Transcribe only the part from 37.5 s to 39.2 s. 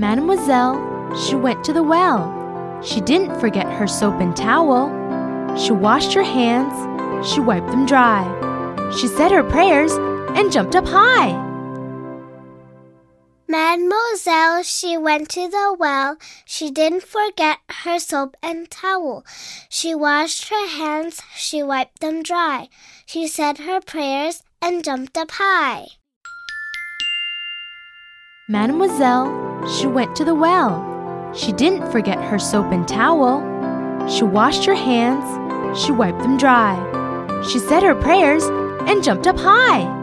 said her prayers and